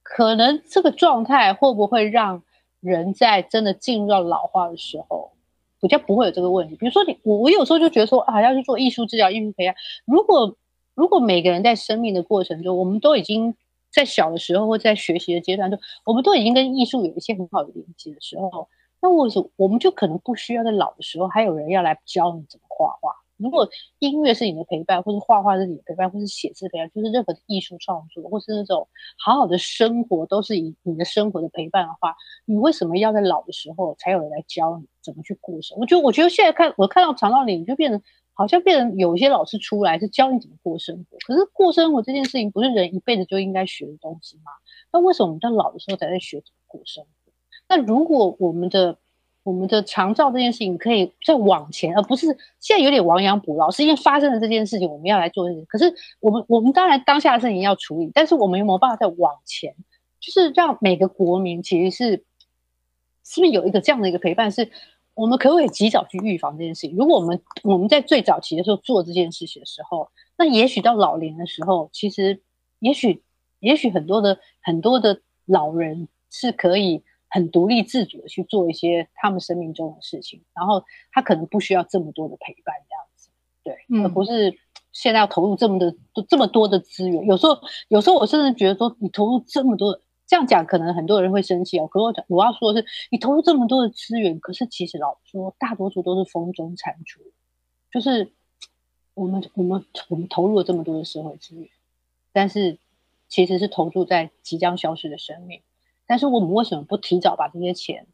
[0.03, 2.43] 可能这个状态会不会让？
[2.81, 5.33] 人在真的进入到老化的时候，
[5.81, 6.75] 比较不会有这个问题。
[6.75, 9.73] 比如说，你我我有时候就觉得说啊，要去做艺术治疗、艺术培养。
[10.05, 10.57] 如果
[10.95, 13.55] 如果每个人在生命的过程中，我们都已经
[13.91, 18.67] 在小的时候或在学习的阶段中，我们都已经跟艺术有一些很好的连接的时候，
[19.01, 23.13] 那我我们就可能不需要在老的时候还有人要来教你怎么画画。
[23.39, 35.77] 如果音乐是你的陪伴，或者画画是你的陪伴，或是写字陪伴，就是任何的艺术创作，或是那种好好的生活，都是以你的生活的陪伴的话，你为什么要在老的时候才有人来教你怎么去过生？
[35.79, 38.01] 我觉得，我觉得现在看我看到长道理，你就变成
[38.33, 41.17] 好像变成有一些老师出来是教你怎么过生活。
[41.25, 44.51] 可是过生活这件事情，不是人一辈子就应该学的东西吗？
[44.91, 47.09] 那为什么我们在老的时候才在学怎么过生活？
[47.69, 48.97] 那如果我们的
[49.43, 52.27] 我们的长照这件事情可以再往前，而不是
[52.59, 55.65] 现在有点亡羊补牢，是因为发生了这件事情，我们要来做这件事。
[55.67, 59.73] 可是我们我们当然当下的事情要处理，但是我们有没有办法再往前，
[60.19, 62.23] 就是让每个国民其实是
[63.23, 64.69] 是不是有一个这样的一个陪伴，是
[65.15, 66.95] 我们可不可以及早去预防这件事情？
[66.95, 72.41] 如果我们我们在最早期的时候做这件事情的时候，那也许到老年的时候，其实
[72.79, 73.23] 也许
[73.59, 77.03] 也许很多的很多的老人是可以。
[77.29, 83.29] 很独立自主的去做一些他们生命中的事情，然后他可能不需要这么多的陪伴，这样子，
[83.63, 84.57] 对，而不是
[84.91, 85.95] 现在要投入这么的
[86.27, 87.25] 这么多的资源。
[87.25, 91.87] 有时候，有时候我甚至觉得说，你投入这么多，这样讲可能很多人会生气哦。
[91.87, 97.21] 可我讲，我要说的是，你投入这么多的资源，可是其实老说，大多数都是风中残烛，
[97.91, 98.31] 就是
[99.13, 101.69] 我们我们我们投入了这么多的社会资源，
[102.33, 102.79] 但是
[103.27, 105.61] 其实是投注在即将消失的生命。
[106.09, 108.07] 但是我们为什么不提早把这些钱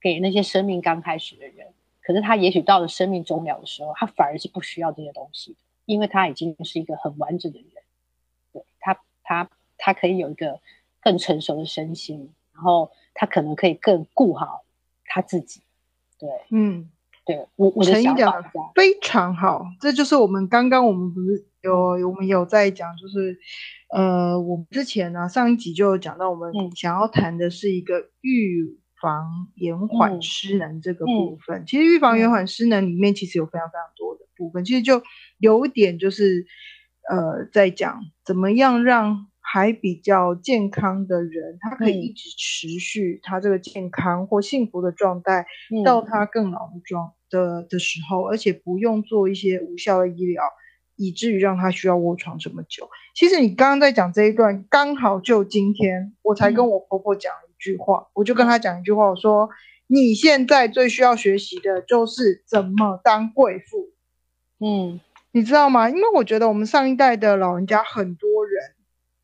[0.00, 1.74] 给那些生命刚开始的人？
[2.00, 7.68] 可是他也许到了生命终了的时候，他反而是不需要这些东西的，因为他已经是一个很完整的人。
[8.52, 10.60] 对他，他他可以有一个
[11.00, 14.62] 更成熟的身心，然后他可能可以更顾好
[15.04, 15.62] 他自己。
[16.20, 16.88] 对，嗯，
[17.26, 18.42] 对我我的想法
[18.74, 23.38] 非常好，这就是我们刚刚我们不是有我们有在讲，就是。
[23.94, 31.64] 呃，我们之前呢，上一集就有讲到，我们想要谈的是一个预防延缓失能这个部分。
[31.64, 34.64] 其实预防延缓失能里面，其实有非常非常多的部分。
[34.64, 35.00] 其实就
[35.38, 36.44] 有一点就是，
[37.08, 45.46] 呃，在讲怎么样让还比较健康的人，他可以一直持续他这个健康或幸福的状态，
[45.84, 50.42] 到他更老的状的的时候，而且不用做一些无效的医疗。
[50.96, 52.88] 以至于让他需要卧床这么久。
[53.16, 59.50] 其实你刚刚在讲这一段，刚好就今天我才跟我婆婆讲一句话，我就跟她讲一句话，我说
[59.88, 63.90] 你现在最需要学习的就是怎么当贵妇。
[64.60, 65.00] 嗯，
[65.32, 65.90] 你知道吗？
[65.90, 68.73] 因为我觉得我们上一代的老人家很多人，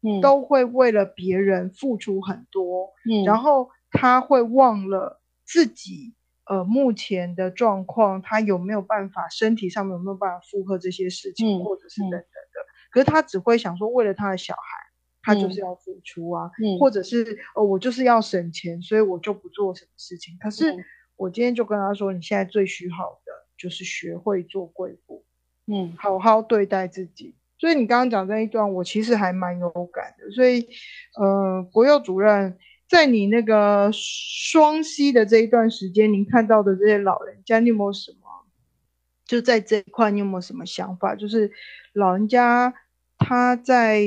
[0.02, 6.14] 嗯，都会为了别人付出很多，嗯，然后他会忘了自己。
[6.46, 12.66] 呃，目前的状况，他有没有办法，身体上面有没有办法负荷这些事情，或者是等等的？
[12.90, 14.60] 可是他只会想说，为了他的小孩，
[15.22, 20.36] 他就是要付出啊，或者是呃，我就是要省钱，所以我就不做什么事情。
[20.40, 20.74] 可是
[21.14, 25.24] 我今天就跟他说，你现在最需要的就是学会做贵妇，
[25.68, 30.30] 嗯，好好对待自己，所以你刚刚讲这一段，我其实还蛮有感的。
[30.30, 30.66] 所以，
[31.20, 32.56] 呃，国佑主任，
[32.88, 38.18] 在你那个双溪的这一段时间，您看到的这些老人家，你有没有什么？
[39.26, 41.14] 就在这一块，你有没有什么想法？
[41.14, 41.52] 就是
[41.92, 42.72] 老人家
[43.18, 44.00] 他在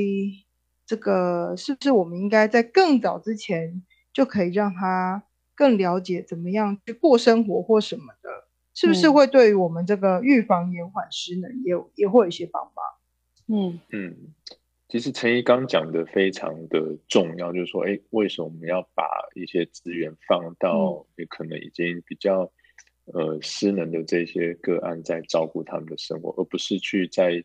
[0.84, 5.22] 这个，是不是我们应该在更早之前就可以让他
[5.54, 8.48] 更了解怎么样去过生活或什么的？
[8.74, 12.84] 是不是会对于我们这个预防延缓失能也有也会有一些帮忙？
[13.46, 14.16] 嗯嗯，
[14.88, 19.04] 其实陈怡刚讲的非常的重要，就是说，哎，为什么我们要把
[19.34, 22.50] 一些资源放到也可能已经比较
[23.04, 27.44] 呃失能的这些个案，在照顾他们的生活，而不是去在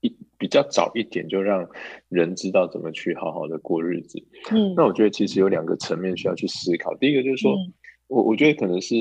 [0.00, 1.66] 一比较早一点就让
[2.10, 4.22] 人知道怎么去好好的过日子。
[4.50, 6.94] 嗯，那我觉得其实有两个层面需要去思考。
[6.96, 7.56] 第一个就是说，
[8.08, 8.94] 我我觉得可能是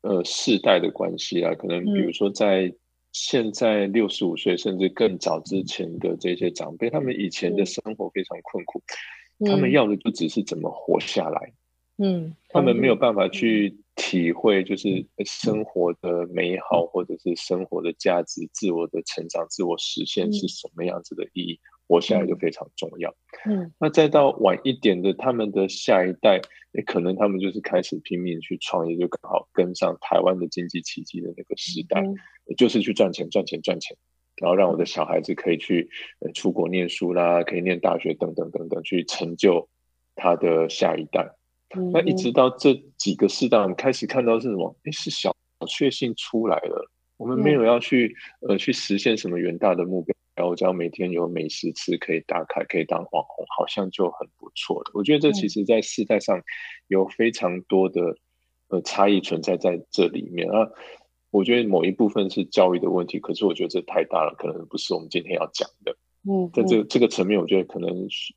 [0.00, 2.74] 呃世代的关系啊，可能比如说在。
[3.12, 8.82] 现在六十五岁甚至更早之前的这些长辈，他们以前的生活非常困苦，
[9.46, 11.52] 他们要的就只是怎么活下来。
[11.98, 21.60] 嗯，他们没有办法去体会，就是生活的美好，或者是生活的价值、自我的成长、自我实现是什么样子的意义，
[21.92, 23.14] 活下来就非常重要。
[23.44, 26.40] 嗯，那再到晚一点的，他们的下一代，
[26.72, 32.02] 也可能他们就是开始拼命去创业，就刚好跟上台湾的经济奇迹的那个时代。
[32.56, 33.96] 就是去赚钱、赚钱、赚钱，
[34.36, 39.68] 然后让我的小孩子可以去呃出国念书啦，可以念大学等等等等，去成就
[40.16, 41.36] 他的下一代。
[41.92, 44.76] 那一直到这几个世代，我们开始看到是什么？
[44.82, 45.34] 哎，是小
[45.68, 46.90] 确幸出来了。
[47.16, 54.90] 我们没有要去呃去实现什么远大的目标，然后只要每天有美食吃，可以打卡，可以当网红，好像就很不错了。
[54.94, 56.42] 我觉得这其实在世代上
[56.88, 58.16] 有非常多的
[58.68, 60.70] 呃差异存在在这里面啊。
[61.30, 65.96] 我觉得某一部分是教育的问题，可是我觉得这太大了，可能不是我们今天要讲的。
[66.24, 68.34] 嗯，在这这个层面，我觉得可能是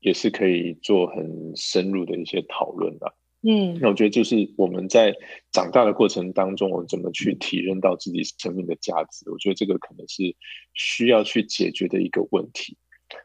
[0.00, 3.14] 也是可以做很深入的一些讨论的。
[3.42, 5.14] 嗯，那我觉得就是我们在
[5.52, 9.30] 长大的过程当中，我们怎么去体认到自己生命的价值？
[9.30, 10.34] 我觉得这个可能是
[10.74, 12.76] 需要去解决的一个问题。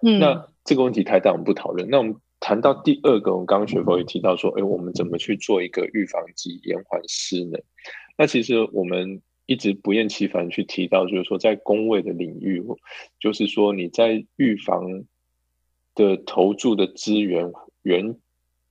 [0.04, 1.90] 嗯，那这个问题太大，我们不讨论。
[1.90, 7.60] 那我们谈到第二个，我们刚刚学佛也提到说，哎，我们怎么去做一个预防及延缓失能？
[8.16, 12.64] 那其实我们一直不厌其烦去提到，就是说在工位的领域，
[13.20, 15.06] 就是说你在预防
[15.96, 18.16] 的投注的资源远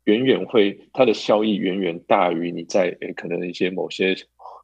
[0.04, 4.14] 远远会它的效益远远大于你在诶可能一些某些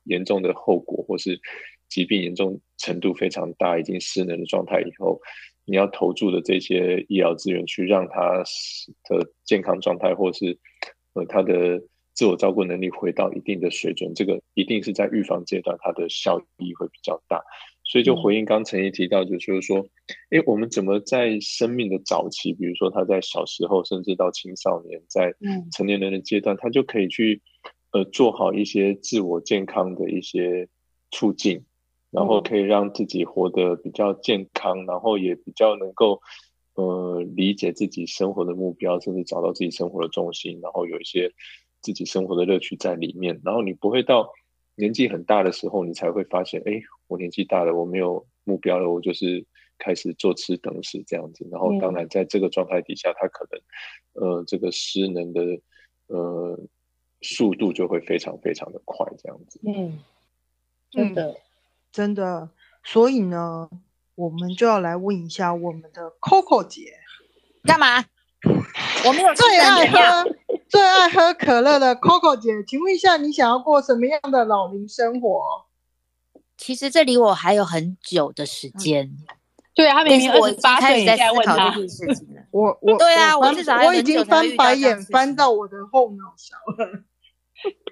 [0.05, 1.41] 严重的后果或是
[1.89, 5.21] 疾病严重程度非常大已经失能的状态以后，
[5.65, 8.45] 你要投注的这些医疗资源去让他
[9.05, 10.59] 的健康状态或是
[11.15, 11.83] 呃他的。
[12.15, 17.41] 自我照顾能力回到一定的水准，这个一定是在预防阶段，它的效益会比较大。
[17.89, 19.85] 所以就回应刚陈毅提到，就是说，
[20.31, 25.35] 哎，我们怎么在生命的早期，比如说他在小时候，甚至到青少年，在
[25.73, 27.43] 成年人的阶段，他就可以去
[27.93, 30.69] 呃做好一些自我健康的一些
[31.11, 31.65] 促进，
[32.11, 36.21] 然后可以让自己活得比较健康，然后也比较能够
[36.75, 41.33] 呃理解自己生活的目标，甚至找到自己生活的重心，然后有一些。
[41.81, 44.29] 自己生活的乐趣在里面，然后你不会到
[44.79, 49.45] 年纪很大的时候，你才会发现，哎，我年纪大了，我没有目标了，我就是
[49.77, 51.45] 开始坐吃等死这样子。
[51.51, 53.61] 然后，当然在这个状态底下，他可能，
[54.15, 55.41] 呃，这个失能的，
[56.07, 56.59] 呃，
[57.23, 59.61] 速度就会非常非常的快，这样子。
[59.67, 59.99] 嗯，
[60.93, 61.37] 真的，
[61.91, 62.51] 真的。
[62.85, 63.69] 所以呢，
[64.15, 66.95] 我们就要来问一下我们的 Coco 姐，
[67.65, 68.05] 干嘛？
[69.05, 69.99] 我没有最爱喝
[70.69, 75.65] 最爱喝可乐的 Coco 姐，请问一下，你想要过什么样的老龄生活？
[76.57, 79.11] 其实这离我还有很久的时间。
[79.75, 81.73] 对啊他明明二十八岁，在在问他。
[82.51, 87.05] 我我对啊，我至少我已经翻白眼翻到我的后脑勺了。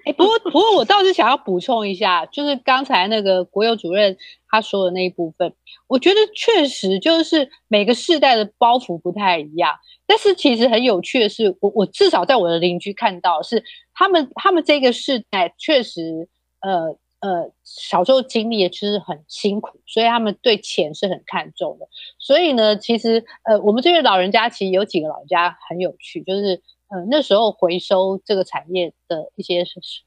[0.05, 4.15] 哎，不过不过我倒是想要补充一下，就是刚才那个国有主任
[4.49, 5.53] 他说的那一部分，
[5.87, 9.73] 我觉得确实就是每个世代的包袱不太一样。
[10.05, 13.61] 但是其实很有趣的是，我我至少在我的邻居看到是
[13.93, 16.29] 他们他们这个世代确实
[16.61, 21.89] 呃呃小时候经历的其实很辛苦，所以他们对钱是很看重的。
[22.19, 29.63] 所以呢，其实呃我们这些老人家其实有几个老人家很有趣，就是呃那时候回收这个产业的一些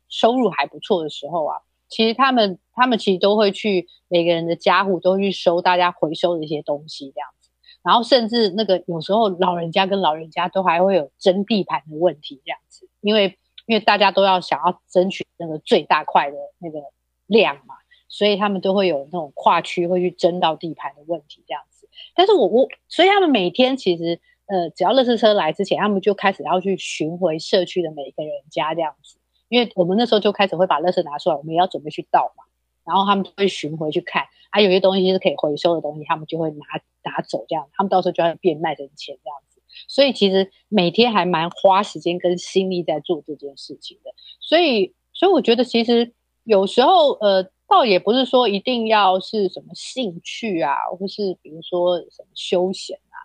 [0.09, 1.59] 收入还不错的时候啊，
[1.89, 7.51] 其实他们他们其实都会去每个人的家户都去收大家回收的一些东西这样子。
[7.83, 16.79] 然后甚至那个有时候老人家跟老人家都还会有争地盘的问题这样子，因为因为大家都要想要争取那个最大块的那个
[17.27, 17.75] 量嘛，
[18.09, 21.89] 所以他们都会有那种跨区会去争到地盘的问题这样子。
[22.15, 24.21] 但是我我所以他们每天其实
[24.51, 29.17] 呃，只要垃圾车来之前，他们就开始要去巡回社区的每一个人家这样子，
[29.49, 32.43] 因为我们那时候就开始会把垃圾拿出来，我们也要准备去倒嘛，
[32.85, 36.67] 然后他们就会巡回去看，啊，有些东西是可以回收的东西，他们就会拿
[37.05, 47.51] 拿走这样，他们到时候就要变卖成钱这样子，所以其实每天还蛮花时间跟心力在做这件事情的，所以所以我觉得其实有时候呃。
[47.73, 53.20] 倒也不是说一定要是什么兴趣啊，或是比如说什么休闲啊，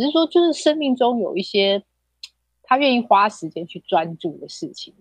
[0.00, 1.82] 只是说就是生命中有一些
[2.62, 4.94] 他愿意花时间去专注的事情，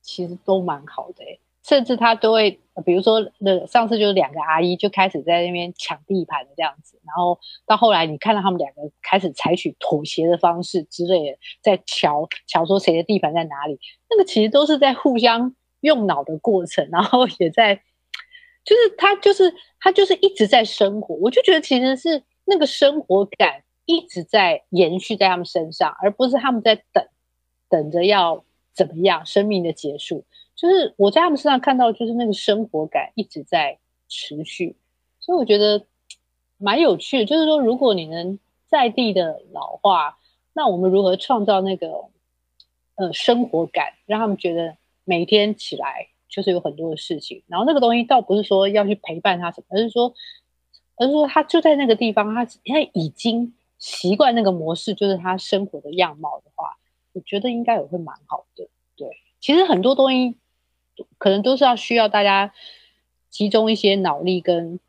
[0.00, 1.24] 其实都蛮好的
[1.64, 17.82] 甚至他都会，比如说那上次就是两个阿姨就开始在那边抢地盘的这样子，然后到后来你看到他们两个开始采取妥协的方式之类的，在瞧瞧说谁的地盘在哪里，那个其实都是在互相用脑的过程，然后也在。
[18.64, 21.14] 就是他，就是他，就是一直在生活。
[21.14, 27.08] 我就觉得其实是那个生活感一直在延续在他们身上，而不是他们在等，
[27.70, 30.26] 等着要怎么样生命的结束。
[30.54, 33.78] 就是我在他们身上看到，就是那个生活感一直在
[34.08, 34.76] 持续。
[35.20, 35.86] 所以我觉得
[36.58, 37.24] 蛮有趣的。
[37.24, 40.18] 就是说，如果你能在地的老化，
[40.52, 42.10] 那我们如何创造那个
[42.96, 46.08] 呃生活感，让他们觉得每天起来。
[46.30, 50.12] 就是有很多的事情，然后那个东西倒不是说要去陪伴他什么，而是说，
[50.96, 56.76] 而是说他就在那个地方，他他已经习惯那个模式，就是他生活的样貌的话，
[57.12, 58.68] 我觉得应该也会蛮好的。
[58.96, 59.08] 对，
[59.40, 60.36] 其实很多东西
[61.18, 62.52] 可能都是要需要大家
[63.30, 64.80] 集中一些脑力跟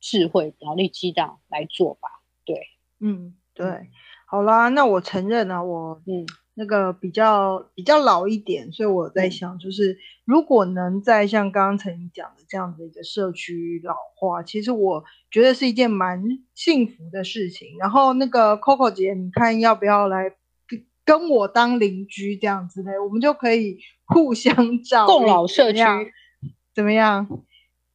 [0.00, 2.08] 智慧、脑力激荡来做吧。
[2.44, 2.68] 对，
[3.00, 3.90] 嗯，对，
[4.26, 6.26] 好啦，那我承认啊，我嗯。
[6.58, 16.22] 那个比较比较老一点，所以我在想，就是如果能在像刚刚陈怡讲的这样子一个社区老化，其实我觉得是一件蛮
[16.54, 17.76] 幸福的事情。
[17.78, 20.30] 然后那个 Coco 姐，你看要不要来
[20.66, 25.82] 跟跟我当邻居这样子的，我们就可以互相 照共老社区，
[26.74, 27.28] 怎么样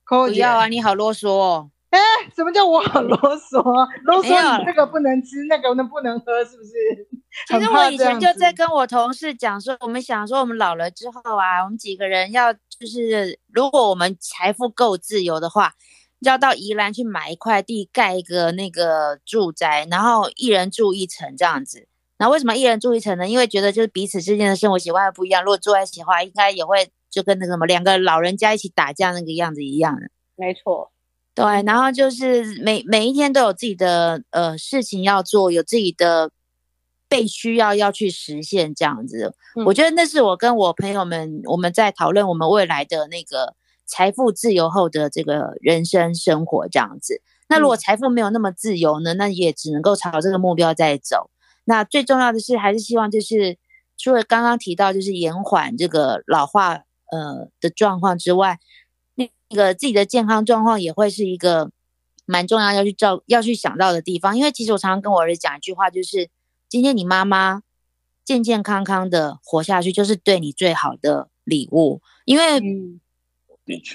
[0.06, 1.72] ？Coco 姐，不要啊，你好啰嗦哦。
[1.90, 2.00] 哎，
[2.36, 3.60] 什么叫我很啰嗦？
[4.06, 6.46] 啰嗦，你这个不能吃，那个能不能喝？
[6.46, 6.72] 是不是？
[7.48, 15.74] 其实我以前就在跟我同事讲说，我们想说，我们老了之后啊，我们几个人要就是，如果我们财富够自由的话，
[16.20, 21.88] 要到宜兰去买一块地，盖一个那个住宅，然后一人住一层这样子。
[22.18, 23.28] 那为什么一人住一层呢？
[23.28, 30.02] 因为觉得就是彼此之间的生活习惯不一样，如果住在一起的话，应该也会就跟那个什么两个老人家一起打架那个样子一样的。
[30.36, 30.92] 没错。
[31.34, 36.30] 对，然后就是每每一天都有自己的呃事情要做，有自己的
[37.12, 39.36] 被需要要去实现这样子。
[39.66, 43.54] 我觉得那是我跟我朋友们我们在讨论我们未来的那个
[43.86, 47.22] 财富自由后的这个人生生活这样子。
[47.50, 51.30] 那如果财富没有那么自由呢，那也只能够朝这个目标在走。
[51.66, 53.58] 那最重要的是，还是希望就是
[53.98, 56.76] 除了刚刚提到就是延缓这个老化
[57.12, 58.58] 呃的状况之外。
[59.16, 61.70] 那个自己的健康状况也会是一个
[62.26, 66.30] 蛮重要要去照要去想到的地方，因为其实我常常跟我儿子讲一句话，就是
[66.72, 67.64] 今天你妈妈
[68.24, 72.02] 健健康康的活下去，就是对你最好的礼物。
[72.24, 72.62] 因为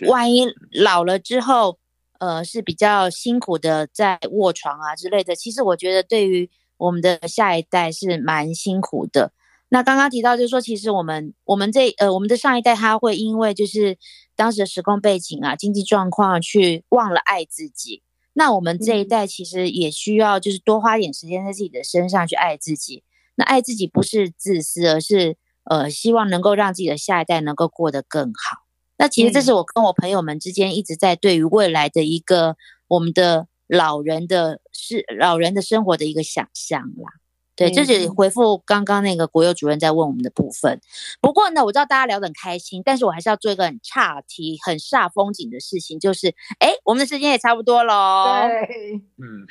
[0.07, 1.79] 万一老了之后，
[2.18, 9.33] 呃，是比较辛苦的在卧床啊之类的，其实我觉得对于我们的下一代是蛮辛苦的。
[9.70, 13.97] 那刚刚提到就是说，其实我们我们这呃我们的上一代他会因为就是
[14.35, 18.03] 当时的时空背景啊、经济状况去忘了爱自己。
[18.39, 23.03] 那我们这一代其实也需要就是多花点时间在自己的身上去爱自己。
[23.34, 28.59] 那爱自己不是自私，而是呃希望能够让自己的下一代能够过得更好。
[28.99, 32.57] 那其实这是我跟我朋友们之间一直在对于未来的一个
[32.89, 37.12] 我们的老人的是老人的生活的一个想象啦。
[37.57, 40.79] 对，就是回复刚刚那个国有主任在问我们的部分。
[41.23, 48.47] 不过呢，我知道大家聊得很开心，但是我还是要做一个很差题、很煞风景的事情，就是，哎，我们的时间也差不多喽。
[48.47, 49.47] 对，嗯，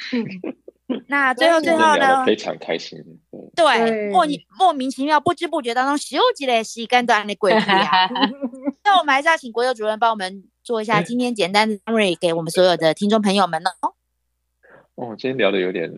[1.09, 2.23] 那最后最后呢？
[2.25, 2.99] 非常开心。
[3.55, 4.23] 对，莫
[4.59, 8.07] 莫名其妙、不知不觉当中，休息了时间都安的过去啊。
[8.83, 13.95] 那我们还是要请国有主任帮我们做一下今天简单的 summary 给我们所有的听众朋友们哦。
[14.93, 15.91] 哦，今天聊的有点。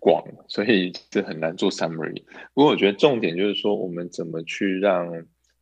[0.00, 2.22] 广，所以这很难做 summary。
[2.54, 5.10] 不过我觉得重点就是说，我们怎么去让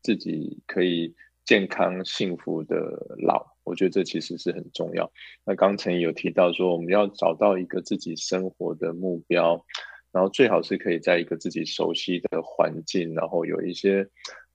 [0.03, 1.15] 自己可以
[1.45, 2.77] 健康幸福的
[3.23, 5.11] 老，我觉得这其实是很重要。
[5.45, 9.65] 那刚才有提到说，我们要找到一个自己生活的目标，
[10.13, 14.07] 然后最好是可以在一个自己熟悉的环境，然后有一些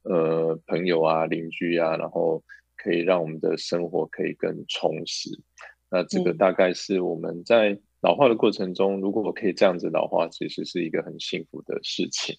[0.03, 2.43] 呃朋友啊、邻居啊，然后
[2.77, 5.29] 可以让我们的生活可以更充实。
[5.89, 7.79] 那这个大概是我们在。
[8.01, 12.37] 老化的过程中，如果我可以这样子老化，其实是一个很幸福的事情。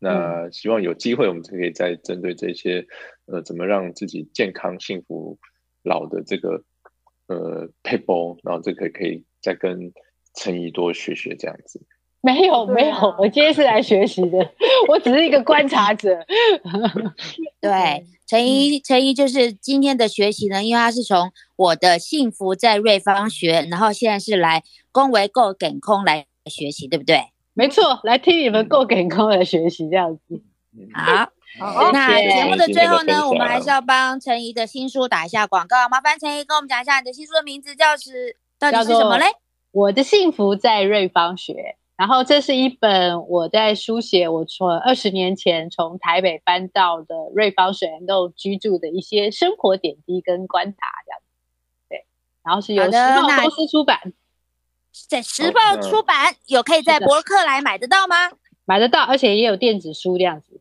[0.00, 2.86] 那希望有机会，我们就可以再针对这些，
[3.26, 5.38] 呃，怎么让自己健康幸福
[5.82, 6.64] 老的这个
[7.28, 9.92] 呃 people，然后这个可以再跟
[10.34, 11.80] 陈怡多学学这样子。
[12.24, 14.38] 没有没有，我今天是来学习的，
[14.88, 16.24] 我只是一个观察者。
[17.60, 27.26] 对，陈怡陈怡就是今天的学习呢，因为他是从我的幸福在瑞芳学，然后现在是来恭维够梗空来学习，对不对？
[27.52, 30.42] 没错，来听你们够梗空来学习这样子。
[30.94, 31.30] 好，
[31.92, 39.26] 那节目的最后呢，我们还是要帮陈怡的新书打一下广告，麻烦陈怡跟我们讲一下你的新书的名字叫是到底是什么嘞？
[39.72, 41.76] 我的幸福在瑞芳学。
[41.96, 50.76] 然后这是一本我在书写我从二十年前从台北搬到的瑞芳水帘洞居住的一些生活点滴跟观察，
[51.06, 51.20] 这样
[51.88, 52.04] 对。
[52.42, 54.12] 然后是由时报公司出版，
[55.08, 58.16] 在时报出版有可以在博客来买得到吗？
[58.64, 60.60] 买得到，而且也有电子书这样子。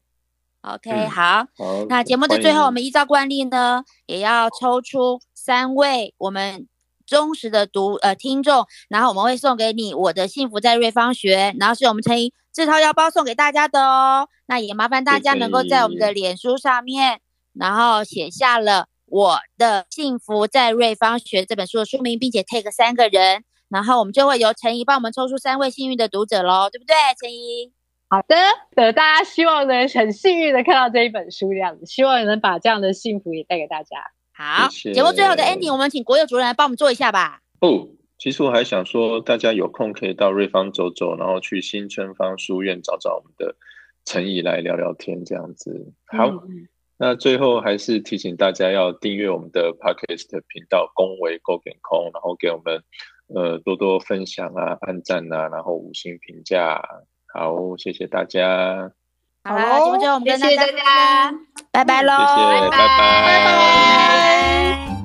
[0.61, 1.47] OK，好。
[1.89, 6.67] 那节目的最后，我们依照惯例呢，也要抽出三位我们。
[7.05, 14.27] 忠实的读呃听众，然后我们会送给你我的幸福在瑞芳学，然后是我们陈怡自掏腰包送给大家的哦。
[14.45, 17.19] 那也麻烦大家能够在我们的脸书上面，
[17.53, 26.95] 然后写下了我的幸福在瑞芳学这本书的书名，并且 take 三个人，然后我们就会由陈怡帮我们抽出三位幸运的读者喽，对不对？
[27.19, 27.71] 陈怡，
[28.09, 28.35] 好的，
[28.75, 34.11] 的大家希望能很幸运的看到这一本书这样子，希望能把这样的幸福也带给大家。
[34.35, 37.41] 好，节目最后的 ending，我们请国有主任来帮我们做一下吧。
[37.61, 43.55] 哦，其实我还想说，大家有空可以到瑞芳走走，然后去新春芳书院找找我们的
[44.05, 45.93] 陈怡来聊聊天，这样子。
[46.07, 46.31] 好，
[46.97, 52.83] 那最后还是提醒大家要订阅我们的 podcast 频道“恭维够点空”，然后给我们
[53.35, 56.81] 呃多多分享啊、按赞啊，然后五星评价。
[57.33, 58.91] 好，谢谢大家。
[59.43, 61.33] 好了，节目最后我们跟大家
[61.71, 62.23] 拜拜喽，谢
[62.61, 65.02] 谢，拜拜，拜拜。